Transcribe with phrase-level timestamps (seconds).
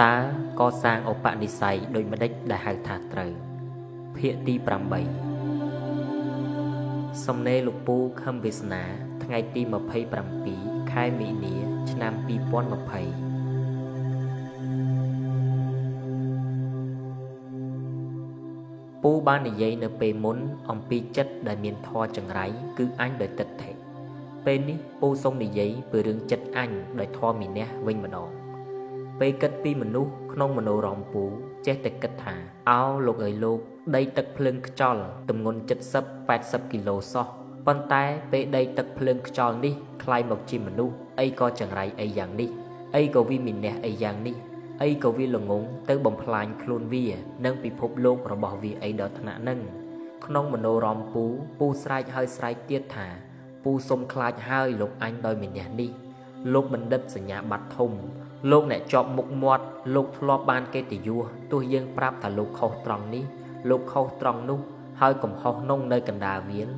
[0.00, 0.14] តា
[0.60, 3.32] កសាងឧបនិស្ស័យដោយម្ដេចដែលហៅថាត្រូវ
[4.16, 4.54] ភាគទី
[5.48, 8.84] 8សំណេរលោកពូខឹមវាសនា
[9.24, 9.62] ថ្ងៃទី
[10.26, 11.54] 27ខែមីនា
[11.90, 12.22] ឆ្នាំ2020
[19.02, 20.38] ពូបាននិយាយនៅពេលមុន
[20.70, 22.46] អំពីចិត្តដែលមានធម៌ចង្រៃ
[22.78, 23.70] គឺអញដោយទឹកថេ
[24.46, 28.30] ពេលនេះពូសូមនិយាយពីរឿងចិត្តអញដោយធម៌មីនះវិញម្ដង
[29.19, 31.23] ពេលគិតពីមនុស្សក្នុងមโนរមពូ
[31.65, 32.35] ចេះតែគិតថា
[32.69, 33.59] អោលោកអើយលោក
[33.95, 35.59] ដីទឹកភ្លើងខ្យល់ទម្ងន់
[35.95, 37.27] 70 80គីឡូសោះ
[37.67, 39.73] ប៉ុន្តែពេលដីទឹកភ្លើងខ្យល់នេះ
[40.03, 42.49] คล้ายមកជាមនុស្សអីក៏ចង្រៃអីយ៉ាងនេះ
[42.95, 44.35] អីក៏វាមានះអីយ៉ាងនេះ
[44.83, 47.05] អីក៏វាល្ងងទៅបំផ្លាញខ្លួនវា
[47.45, 49.59] និងពិភពលោករបស់វាអីដល់ថ្នាក់នឹង
[50.25, 51.23] ក្នុងមโนរមពូ
[51.59, 53.07] ពូស្រែកហើយស្រែកទៀតថា
[53.63, 55.89] ពូសុំខ្លាចហើយលោកអញដោយមានះនេះ
[56.53, 57.91] លោកបណ្ឌិតសញ្ញាបត្រធំ
[58.50, 63.24] លោកអ្នកជាប់មុខមាត់លោកធ្លាប់បានកិត្តិយសទោះយើងប្រាប់ថាលោកខុសត្រង់នេះ
[63.68, 64.60] លោកខុសត្រង់នោះ
[65.00, 66.68] ហើយកំហុសនោះនៅកណ្ដាលវាល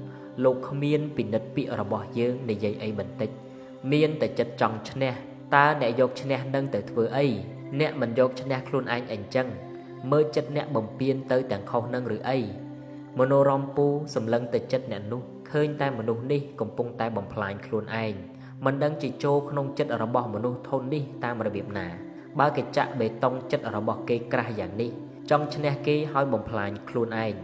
[0.44, 3.30] លោកគ្មានពិនិត្យពាក្យរបស់យើងនិយាយអីបន្តិច
[3.92, 5.12] មានតែចិត្តចង់ឈ្នះ
[5.54, 7.26] តើអ្នកយកឈ្នះនឹងទៅធ្វើអី
[7.80, 9.48] អ្នកមិនយកឈ្នះខ្លួនឯងអីចឹង
[10.10, 12.38] មើលចិត្តអ្នកបំពេញទៅទាំងខុសនឹងឬអី
[13.18, 18.14] មនោរមពូសម្លឹងទៅចិត្តអ្នកនោះឃើញតែមនុស្សនេះកំពុងតែបំផ្លាញខ្លួនឯង
[18.64, 21.86] មិនដឹងជាចូលក្នុងចិត្តរបស់មនុស្សធននេះតាមរបៀបណា
[22.38, 24.90] បើគេចាក់បេតុងចិត្តរបស់គេក្រាស់យ៉ាងនេះ
[25.30, 27.34] ចង់ឈ្នះគេឲ្យបំផ្លាញខ្លួនឯង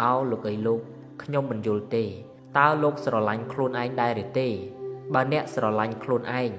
[0.00, 0.80] អោលោកអីលោក
[1.22, 2.04] ខ្ញុំមិនយល់ទេ
[2.58, 4.48] តើលោកស្រឡាញ់ខ្លួនឯងដែរឬទេ
[5.14, 6.50] បើអ្នកស្រឡាញ់ខ្លួនឯង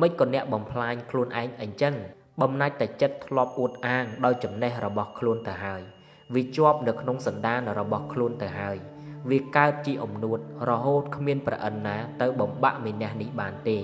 [0.00, 1.94] មិនក៏អ្នកបំផ្លាញខ្លួនឯងអញ្ចឹង
[2.40, 5.82] បំណាច់តែចិត្តធ្លាប់អួតអាងដោយចំណេះរបស់ខ្លួនទៅហើយ
[6.34, 8.76] វាជាប់នៅក្នុងសន្តានរបស់ខ្លួនទៅហើយ
[9.30, 10.38] វាកើតជាអំនួត
[10.68, 13.78] រហូតគ្មានប្រអិនណា ទៅបំបាក់មីនះនេះបានទេ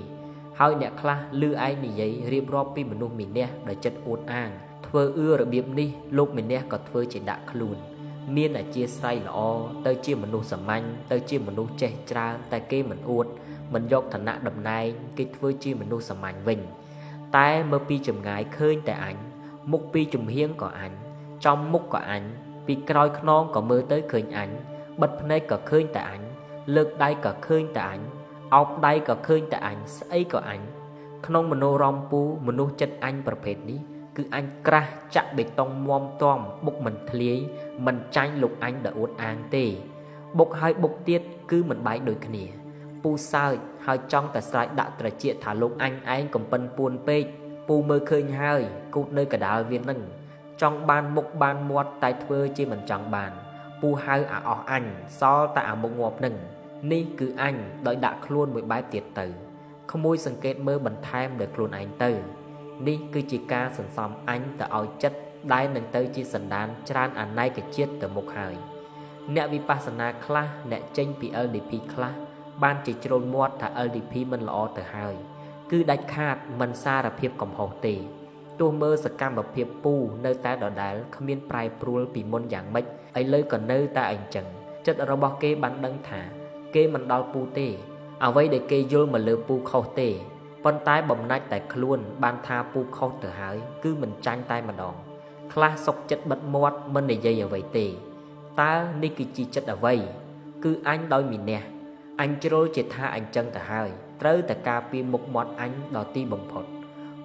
[0.59, 4.49] ហើយអ្នកខ្លះលឺឯងនិយាយរៀបរាប់ពីមនុស្សមីនះដែលចិត្តអួតអាង
[4.87, 7.77] ធ្វើអឿរបៀបនេះលោកមីនះក៏ធ្វើជាដាក់ខ្លួន
[8.35, 9.39] មានអធិស្ឋ័យល្អ
[9.85, 13.25] ទៅជាមនុស្សសាមញ្ញទៅជាមនុស្សចេះច្រើនតែគេមិនអួត
[13.73, 14.85] មិនយកឋានៈតំណែង
[15.17, 16.59] គេធ្វើជាមនុស្សសាមញ្ញវិញ
[17.37, 19.15] តែមើលពីចម្ងាយឃើញតែអញ
[19.71, 20.91] មុខពីជំហៀងក៏អញ
[21.45, 22.23] ចំមុខក៏អញ
[22.67, 24.49] ពីក្រោយខ្នងក៏មើលទៅឃើញអញ
[25.01, 26.21] បិទភ្នែកក៏ឃើញតែអញ
[26.75, 28.01] លើកដៃក៏ឃើញតែអញ
[28.55, 30.61] អោបដៃក៏ឃើញតែអញស្អីក៏អញ
[31.25, 33.79] ក្នុងមโนរមពូមនុស្សចិត្តអញប្រភេទនេះ
[34.17, 37.37] គឺអញក្រាស់ចាក់បេតុងមមតំបុកមិនធ្លាយ
[37.85, 39.65] មិនចាញ់លោកអញដែលអួតអាងទេ
[40.39, 42.45] បុកហើយបុកទៀតគឺមិនបែកដូចគ្នា
[43.03, 43.55] ពូសើច
[43.85, 47.23] ហើយចង់តែស្រែកដាក់ត្រចៀកថាលោកអញឯងកំពិនពួនពេក
[47.67, 48.61] ពូមើលឃើញហើយ
[48.95, 49.99] គូតនៅកដាលវានឹង
[50.61, 53.31] ចង់បានមុខបានមាត់តែធ្វើជាមិនចង់បាន
[53.81, 54.83] ពូហៅអាអស់អញ
[55.19, 56.35] សល់តែអាមុខងាប់នឹង
[56.91, 57.55] នេះគឺអញ
[57.87, 59.25] ដោយដាក់ខ្លួនមួយបែបទៀតទៅ
[59.91, 62.11] ក្មួយសង្កេតមើលបន្ថែមលើខ្លួនឯងទៅ
[62.87, 65.19] នេះគឺជាការសន្សំអញទៅឲ្យចិត្ត
[65.53, 68.55] ដែលនឹងទៅជាសន្តានច្រើនអនេកជាតិទៅមុខហើយ
[69.35, 72.13] អ្នកវិបស្សនាខ្លះអ្នកចេញពី LDP ខ្លះ
[72.63, 75.15] បានជាជ្រុលមាត់ថា LDP មិនល្អទៅហើយ
[75.71, 77.95] គឺដាច់ខាតមិនសារភាពកំហុសទេ
[78.59, 79.93] ទោះមើលសកម្មភាពពូ
[80.25, 82.85] នៅតែដដែលគ្មានប្រែប្រួលពីមុនយ៉ាងម៉េច
[83.19, 84.45] ឥឡូវក៏នៅតែអញ្ចឹង
[84.85, 86.21] ចិត្តរបស់គេបានដឹងថា
[86.75, 87.67] គេមិនដល់ពូទេ
[88.25, 90.09] អ្វីដែលគេយល់មកលើពូខុសទេ
[90.63, 94.95] ប៉ុន្តែបំណាច់តែខ្លួនបានថាពូខុសទៅហើយ គឺមិនចាញ់តែម្ដង
[95.53, 97.85] ខ្លះសុកចិត្តបិទមាត់មិននិយាយអ្វីទេ
[98.61, 98.73] តើ
[99.03, 99.93] នេះគឺជាចិត្តអ្វី
[100.63, 101.61] គឺអញដោយមីនះ
[102.21, 103.89] អញជ្រុលជាថាអញ្ចឹងទៅហើយ
[104.21, 106.65] ត្រូវតែការពារមុខមាត់អញដល់ទីបំផុត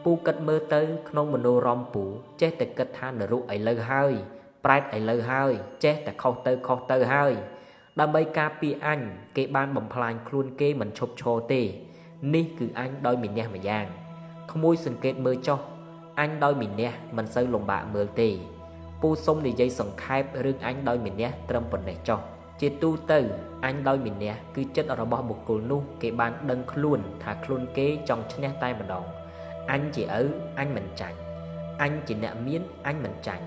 [0.04, 2.04] ពូគិតមើលទៅ ក្នុងមโนរមពូ
[2.40, 4.12] ចេះតែគិតថានរុឥឡូវហើយ
[4.64, 5.52] ប្រែតឥឡូវហើយ
[5.84, 7.32] ចេះតែខុសទៅខុសទៅហើយ
[8.00, 9.00] ដើម្បីការពារអញ
[9.36, 11.62] គេបានបំផ្លាញខ្លួនគេមិនឈប់ឈរទេ
[12.34, 13.86] នេះគឺអញដោយមានះម្យ៉ាង
[14.52, 15.58] ក្មួយសង្កេតមើលចុះ
[16.20, 18.30] អញដោយមានះមិនសូវលំបាកមើលទេ
[19.02, 22.20] ពូសុំនិយាយសង្ខេបរឿងអញដោយមានះត្រឹមប៉ុណ្ណេះចុះ
[22.60, 23.18] ជាទូទៅ
[23.66, 29.04] អញដោយមានះគឺចិត្តរបស់បុគ្គលនោះ គេបានដឹងខ្លួនថាខ្លួនគេចង់ឈ្នះតែម្ដង
[29.72, 30.22] អញជាឪ
[30.58, 31.18] អញមិនចាញ់
[31.82, 33.44] អញជាអ្នកមានអញមិនចាញ់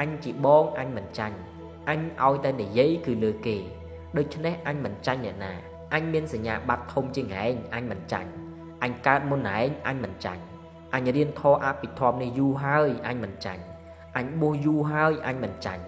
[0.00, 1.36] អញជាបងអញមិនចាញ់
[1.88, 3.56] អញឲ្យតែនិយាយគឺលើគេ
[4.16, 5.52] ដូច្នេះអញមិនចាញ់អ្នកណា
[5.94, 8.30] អញមានសញ្ញាបត្រធំជាងឯងអញមិនចាញ់
[8.82, 10.42] អញកើតមុនឯងអញមិនចាញ់
[10.94, 13.62] អញរៀនធម៌អភិធម្មនេះយូរហើយអញមិនចាញ់
[14.16, 15.82] អញបួសយូរហើយអញមិនចាញ់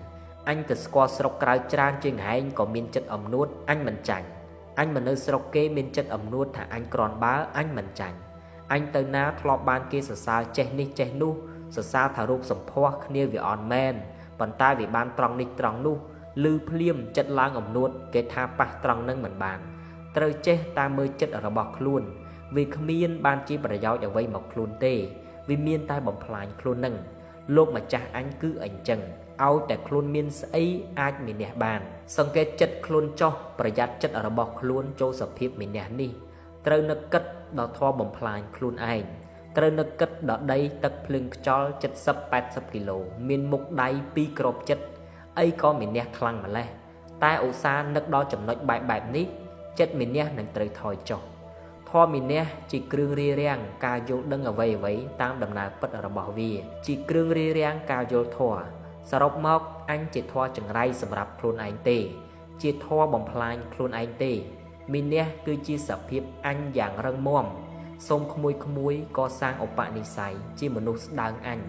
[0.48, 4.26] អញទៅស្គាល់ស្រុកក្រៅច្រើនជាងឯងក៏មានចិត្តអំនួតអញមិនចាញ់
[4.78, 8.16] អញមកនៅស្រុកគេមានចិត្តអំនួតថាអញក្រនបើអញមិនចាញ់
[8.72, 11.34] អញទៅណាធ្លាប់បានគេសរសើរចេះនេះចេះនោះ
[11.76, 13.94] សរសើរថារូបសម្ផស្សគ្នាវាអន់មែន
[14.40, 15.96] ប៉ុន្តែវាបានត្រង់នេះត្រង់នោះ
[16.44, 19.58] ឮភ្លាមចិត្តឡើងអំនួតគេថាប៉ះត្រង់នឹងមិនបាន
[20.16, 22.02] ត្រូវចេះតាមមើលចិត្តរបស់ខ្លួន
[22.56, 24.94] វាគ្មានបានជាប្រយោជន៍អ្វីមកខ្លួនទេ
[25.48, 26.96] វាមានតែបំផ្លាញខ្លួននឹង
[27.56, 29.00] លោកម្ចាស់អញគឺអញ្ចឹង
[29.46, 30.64] ឲ្យតែខ្លួនមានស្អី
[31.00, 31.80] អាចមានះបាន
[32.16, 36.10] សង្កេតចិត្តខ្លួនចោះប្រយ័ត្នចិត្តរបស់ខ្លួនចូលសភាពមានះនេះ
[36.66, 37.24] ត្រូវនឹកគិត
[37.58, 39.02] ដល់ធម៌បំផ្លាញខ្លួនឯង
[39.56, 41.68] ត្រូវនឹកគិតដល់ដីទឹកភ្លើងខ្យល់
[42.00, 42.98] 70 80គីឡូ
[43.28, 44.84] មានមុខដៃពីរក្របចិត្ត
[45.38, 46.68] អីក៏មានះខ្លាំងម្លេះ
[47.24, 49.26] តែឧស្សាហ៍នឹកដល់ចំណុចបែបបែបនេះ
[49.78, 51.20] ចិត្តមានះនឹងត្រូវថយចុះ
[51.90, 56.50] ធម៌មានះជាគ្រឿងរារាំងការយល់ដឹងអ្វីអ្វីតាមដំណើរពិតរបស់វា
[56.86, 58.62] ជាគ្រឿងរារាំងការយល់ធម៌
[59.10, 59.60] សរុបមក
[59.90, 61.98] អញជាធម៌ចង្រៃសម្រាប់ខ្លួនឯងទេ
[62.62, 64.32] ជាធម៌បំផ្លាញខ្លួនឯងទេ
[64.92, 67.46] មីនះគឺជាសភាពអញយ៉ាងរឹងមាំ
[68.08, 71.60] សូមក្មួយក្មួយកសាងឧបនិស្ស័យជាមនុស្សស្ដើងអញ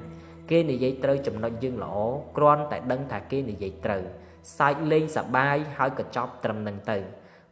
[0.49, 1.95] គេនិយាយត្រូវចំណុចយើងល្អ
[2.37, 4.03] គ្រាន់តែដឹងថាគេនិយាយត្រូវ
[4.57, 6.97] សើចលេងសបាយហើយក៏ចប់ត្រឹមនឹងទៅ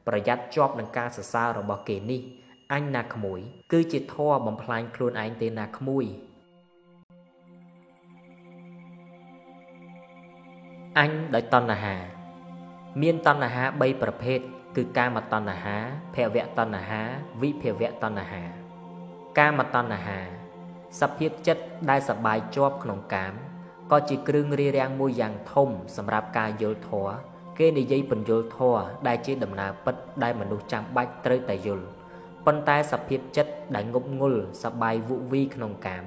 [0.07, 2.21] ប្រយ័ត្នជាប់នឹងការសរសើររបស់គេនេះ
[2.73, 3.39] អញណាក្មួយ
[3.71, 6.05] គឺជាធម៌បំផ្លាញខ្លួនឯងទេណាក្មួយ
[10.99, 11.95] អញដោយតណ្ហា
[13.01, 14.39] មានតណ្ហា3ប្រភេទ
[14.75, 15.77] គឺកាមតណ្ហា
[16.15, 17.01] ភវៈតណ្ហា
[17.41, 18.43] វិភវៈតណ្ហា
[19.37, 20.19] កាមតណ្ហា
[20.99, 23.33] សភាពចិត្តដែលសបាយជាប់ក្នុងកាម
[23.91, 27.13] ក៏ជាគ្រឿងរារាំងមួយយ៉ាងធំសម្រាប់ការយល់ធម៌
[27.57, 31.85] គេនិយាយពន្យល់ធម៌ដែលជាដំណើរពិតដែលមនុស្សចាំបាច់ត្រូវតែយល់
[32.45, 36.03] ប៉ុន្តែសភាពចិត្តដែលងប់ងល់សបាយវុវីក្នុងកាម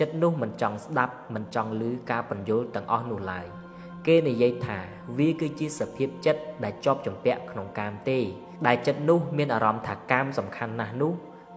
[0.00, 3.46] ចិត្តនោះមិនចង់ស្ដាប់មិនចង់ឮការពន្យល់ទាំងអស់នោះឡើយ
[4.06, 4.78] គេនិយាយថា
[5.18, 8.18] វាគឺជាសភាពចិត្តដែលជាប់ចម្ពាក់ក្នុងកាមទេ
[8.66, 11.12] ដែលចិត្តនោះមានអារម្មណ៍ថាកាមសំខាន់ណាស់នោះ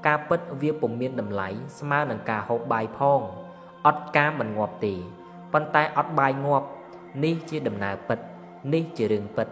[0.08, 1.50] ការពិតវាពុំមានតម្លៃ
[1.80, 3.22] ស្មើនឹងការហូបបាយផង
[3.88, 4.94] អត់កាមមិនងាប់ទេ
[5.54, 6.68] ប៉ុន្តែអត់បាយងាប់
[7.24, 8.20] នេះជាដំណើរពិត
[8.74, 9.48] នេះជារឿងពិត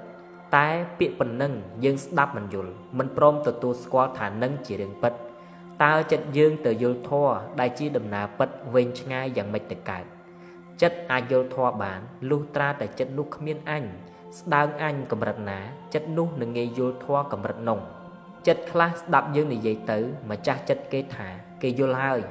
[0.56, 0.68] តែ
[1.00, 1.54] ពាក្យប៉ុណ្ណឹង
[1.84, 5.14] យើងស្ដាប់មិនយល់មិនព្រមទទួលស្គាល់ថានឹងជារឿងពិត
[5.84, 10.06] តើចិត្តយើងទៅយល់ធម៌ដែលជាដំណើរពិតវែងឆ្ងាយយ៉ាងម៉េចទៅកើត
[10.82, 12.00] ចិត្តអាចយល់ធម៌បាន
[12.30, 13.84] លុះត្រាតែចិត្តនោះគ្មានអញ
[14.40, 15.60] ស្ដើងអញកម្រិតណា
[15.94, 17.80] ចិត្តនោះនឹងងាយយល់ធម៌កម្រិតនោះ
[18.48, 20.00] ចិត្តខ្លះស្ដាប់យើងនិយាយទៅ
[20.32, 21.28] ម្ចាស់ចិត្តគេថា
[21.62, 22.22] គេយល់ហើយ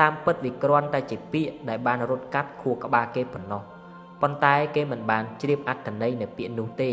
[0.00, 3.62] តាមពិតវាគ្រាន់តែជាពាក្យដែលបានរត់កាត់ខួរក្បាលគេប៉ុណ្ណោះ
[4.22, 6.90] ប៉ុន្តែគេមិនបានជ្រាបអត្ថន័យនៃពាក្យនោះទេ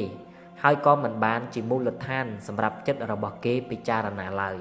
[0.63, 4.55] ហើយក៏មិនបានជាមូលដ្ឋានសម្រាប់ចិត្តរបស់គេពិចារណាឡើយ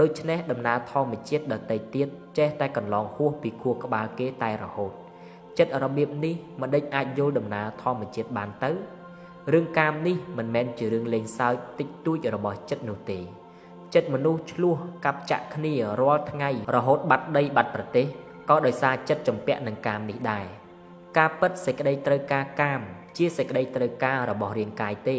[0.00, 2.08] ដូច្នេះដំណើរធម្មជាតិដតីទៀត
[2.38, 4.92] ចេះតែកន្លងហួសពីខួរក្បាលគេតែរហូត
[5.58, 8.70] ចិត្តរបៀបនេះមិនដេចអាចយល់ដំណើរធម្មជាតិបានទៅ
[9.52, 13.18] រឿងកាមនេះមិនមែនជារឿងលេងសើចតិចតួចរបស់ចិត្តនោះទេ
[13.94, 18.06] ចិត្តមនុស្សឆ្លោះកាប់ចាក់គ្នារាល់ថ្ងៃរហូតបាត់ដីបាត់ប្រទេស
[18.48, 20.44] ក៏ដោយសារចិត្តចម្ពាក់នឹងកាមនេះដែរ
[21.18, 22.80] ការពិតសេចក្តីត្រូវការកាម
[23.16, 25.18] ជាសេចក្តីត្រូវការរបស់រាងកាយទេ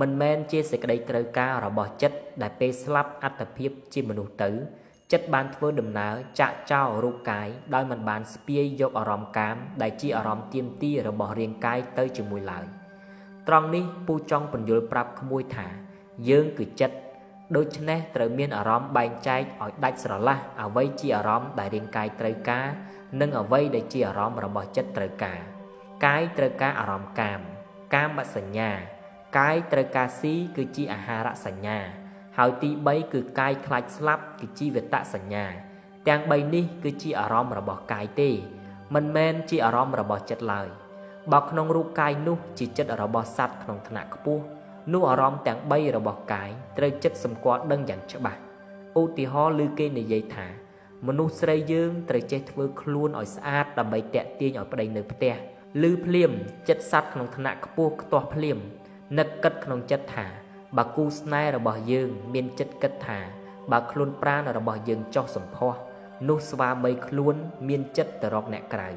[0.00, 4.50] មិនមែនជាសេចក្តីត្រូវការរបស់ចិត្តដែលពេលស្លាប់អត្តភាពជាមនុស្សទៅ
[5.12, 12.64] ចិត្តបានធ្វើដំណើរចាក់ចោលរូបកាយដោយមិនបានស្ពាយយកអារម្មណ៍កាម ដែលជាអារម្មណ៍ទៀមទារបស់រាងកាយទៅជាមួយឡើយ
[13.48, 15.68] ត្រង់នេះពូចង់បញ្យល់ប្រាប់ក្មួយថា
[16.28, 16.96] យើងគឺចិត្ត
[17.56, 22.68] ដូច្នេះត្រូវមានអារម្មណ៍បែងចែកឲ្យដាច់ស្រឡះអ្វីជាអារម្មណ៍ដែលរាងកាយត្រូវការ
[23.20, 25.40] និងអ្វីដែលជាអារម្មណ៍របស់ចិត្តត្រូវការ
[26.06, 27.40] កាយត្រូវការអារម្មណ៍កាម
[27.94, 28.70] កាមសញ្ញា
[29.38, 31.78] កាយត្រូវការស៊ីគឺជាអាហារសញ្ញា
[32.38, 35.46] ហើយទី3គឺកាយខ្លាចស្លាប់គឺជីវតសញ្ញា
[36.08, 38.30] ទាំង3នេះគឺជាអារម្មណ៍របស់កាយទេ
[38.94, 40.68] មិនមែនជាអារម្មណ៍របស់ចិត្តឡើយ
[41.32, 44.42] បើក្នុងរូបកាយនោះជាចិត្តរបស់សត្វក្នុងថ្នាក់ខ្ពស់
[44.92, 48.40] នោះអារម្មណ៍ទាំង3របស់កាយត្រូវចិត្តសម្គាល់ដឹងយ៉ាងច្បាស់
[49.00, 50.46] ឧទាហរណ៍ឬគេនិយាយថា
[51.06, 55.34] មនុស្សស្រីយើងត្រូវចេះធ្វើខ្លួនឲ្យស្អាតដើម្បីតាក់ទាញឲ្យប្តីនៅផ្ទះ
[55.88, 56.30] ឬភ្លាម
[56.68, 58.58] ចិត្តសัตว์ក្នុងថ្នាក់ខ្ពស់ខ្ទាស់ភ្លាម
[59.18, 60.26] នឹកគិតក្នុងចិត្តថា
[60.78, 63.18] បើគូស្នេហ៍របស់យើង មានចិត្តគិតថា
[63.72, 65.78] បើខ្លួនប្រាណរបស់យើងចោះសម្ផស្ស
[66.28, 67.34] នោះស្វាមីខ្លួន
[67.68, 68.88] មានចិត្តទៅរកអ្នកក្រៅ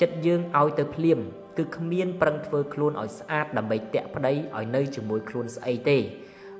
[0.00, 1.18] ចិត្តយើងឲ្យទៅភ្លាម
[1.58, 5.98] គឺគ្មានប្រឹងធ្វើខ្លួនឲ្យស្អាតដើម្បីតាក់ប្តីឲ្យនៅជាមួយខ្លួនស្អីទេ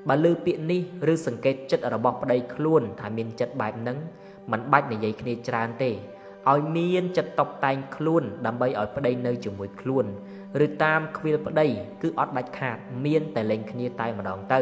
[0.09, 0.81] បើលើពាក្យនេះ
[1.13, 3.97] ឬសង្កេតចិត្តរបស់ប្តីខ្លួនថាមានចិត្តបែបហ្នឹង
[4.51, 5.91] มันបាច់និយាយគ្នាច្រើនទេ
[6.51, 10.05] ឲ្យមានចិត្តតបតែងខ្លួនដើម្បីឲ្យប្តីនៅជាមួយខ្លួន
[10.65, 11.67] ឬតាមខ្វៀលប្តី
[12.01, 14.59] គឺអត់ដាច់ខាត មានតែលែងគ្នាតែម្ដងទៅ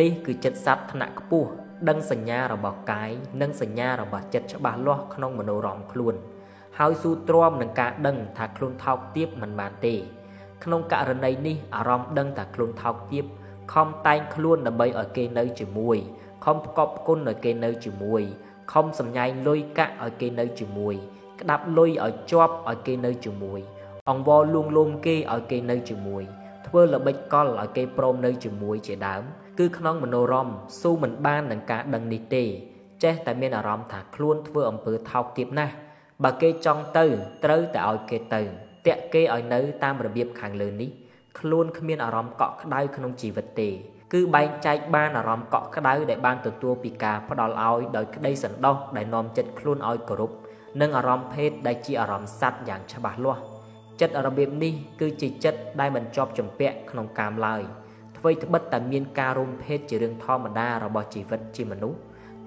[0.00, 1.50] នេះគឺចិត្តសត្វថ្នាក់ខ្ពស់
[1.88, 6.14] ដឹងសញ្ញារបស់កាយនិងសញ្ញារបស់ចិត្តច្បាស់លាស់ក្នុងមโนរមខ្លួន
[6.78, 9.94] ហើយស៊ូទ្រាំនឹងការដឹងថាខ្លួនថោកទាបមិនបានទេ
[10.64, 13.24] ក្នុងករណីនេះអារម្មណ៍ដឹងថាខ្លួនថោកទាប
[13.74, 15.96] ខំតែងខ្លួនដើម្បីឲ្យគេនៅជាមួយ
[16.44, 18.22] ខំផ្កប់ផ្គុណឲ្យគេនៅជាមួយ
[18.72, 20.94] ខំសម្ញែងលុយកាក់ឲ្យគេនៅជាមួយ
[21.40, 23.60] ក្តាប់លុយឲ្យជាប់ឲ្យគេនៅជាមួយ
[24.10, 26.22] អង្វរលួងលោមគេឲ្យគេនៅជាមួយ
[26.66, 29.22] ធ្វើល្បិចកលឲ្យគេព្រមនៅជាមួយជាដើម
[29.58, 30.48] គឺក្នុងមโนរម
[30.80, 32.44] ស៊ូមិនបាននឹងការដឹងនេះទេ
[33.02, 35.74] ចេះតែមានអារម្មណ៍ថាខ្លួនធ្វើអំពើថោកទាបណាស់
[36.22, 37.04] បបើគេចង់ទៅ
[37.44, 38.42] ត្រូវតែឲ្យគេទៅ
[38.86, 40.90] តាក់គេឲ្យនៅតាមរបៀបខាងលើនេះ
[41.38, 43.68] ខ្លួនគ្មានអារម្មណ៍កក់ក្ដៅក្នុងជីវិតទេ
[44.12, 50.30] គឺបែងចែកបានអារម្មណ៍កក់ក្ដៅដែលបានទទួលពីការផ្ដល់ឲ្យដោយក្តីសន្តោសដែលនាំចិត្តខ្លួនឲ្យគោរព
[50.80, 53.42] និងអារម្មណ៍ភេទដែលជាអារម្មណ៍សัตว์យ៉ាងច្បាស់លាស់
[54.00, 57.62] ចិត្តរបៀបនេះគឺជាចិត្តដែលមិនជាប់ជំពាក់ក្នុងកាមឡើយ
[58.18, 61.98] អ្វីត្បិតតែមានការរួមភេទជារឿងធម្មតារបស់ជីវិតជាមនុស្ស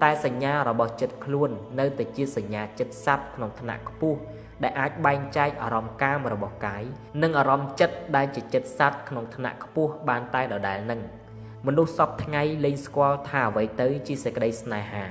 [0.02, 4.18] តែសញ្ញារបស់ចិត្តខ្លួននៅតែជាសញ្ញាចិត្តសត្វក្នុងឋានៈខ្ពស់
[4.62, 6.82] ដែលអាចបែងចែកអារម្មណ៍កាមរបស់កាយ
[7.22, 11.02] និងអារម្មណ៍ចិត្តដែលជាចិត្តសត្វក្នុងឋានៈខ្ពស់បានតែដដែលនឹង។
[11.66, 15.04] មនុស្សសពថ្ងៃលែងស្គាល់ថាអ្វីទៅជាសេចក្តីស្នេហា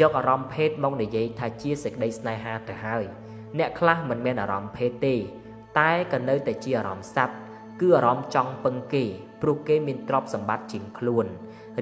[0.00, 3.04] យកអារម្មណ៍ភេទមកនិយាយថាជាសេចក្តីស្នេហាទៅហើយ
[3.58, 5.14] អ្នកខ្លះមិនមានអារម្មណ៍ភេទទេ
[5.78, 7.38] តែក៏នៅតែជាអារម្មណ៍សัตว์
[7.80, 9.04] គឺអារម្មណ៍ចង់ពឹងគេ
[9.42, 11.26] ព្រោះគេមានទ្រព្យសម្បត្តិជាងខ្លួន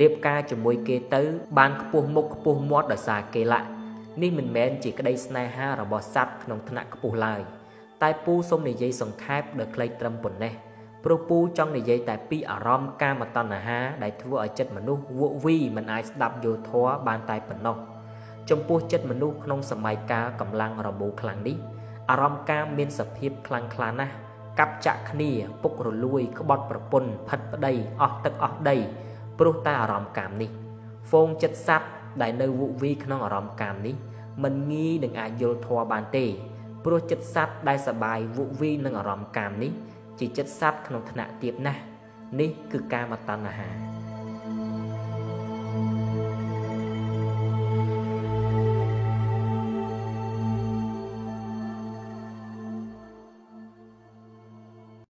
[0.00, 1.22] រៀបការជាមួយគេទៅ
[1.58, 3.68] បានខ្ពស់មុខខ្ពស់មាត់ដោយសារគេឡាក់
[4.22, 7.42] នេះមិនមែនជាក្តីស្នេហារបស់សត្វក្នុងថ្នាក់ខ្ពស់ឡើយ
[8.02, 10.52] តែពូសូមនិយាយសង្ខេបដោយខ្លីត្រឹមប៉ុណ្ណេះ
[11.03, 17.77] ព្រោះពូចង់និយាយតែពីអារម្មណ៍កាមតណ្ហាដែលធ្វើឲ្យចិត្តមនុស្សវក់វីមិនអាចស្ដាប់យល់ធម៌បានតែប៉ុណ្ណោះ
[18.49, 21.57] ចំពោះចិត្តមនុស្សក្នុងសម័យកាលកម្លាំងរមូរខ្លាំងនេះ
[22.09, 24.13] អារម្មណ៍កាមមានសភាពខ្លាំងក្លាណាស់
[24.59, 25.29] កាប់ចាក់គ្នា
[25.63, 28.77] ពុករលួយក្បត់ប្រពន្ធផិតប្តីអស់ទឹកអស់ដី
[29.39, 30.49] ព្រោះតែអារម្មណ៍កាមនេះ
[31.09, 31.91] ហ្វូងចិត្តសัตว์
[32.21, 33.95] ដែលនៅវុវីក្នុងអារម្មណ៍កាមនេះ
[34.43, 36.25] មិនងាយនឹងអាចយល់ធម៌បានទេ
[36.85, 39.71] ព្រោះចិត្តសัตว์ដែលសបាយវុវីនឹងអារម្មណ៍កាមនេះ
[40.18, 41.82] ជាចិត្តសัตว์ក្នុងថ្នាក់ទៀតណាស់
[42.40, 43.93] នេះគឺកាមតណ្ហា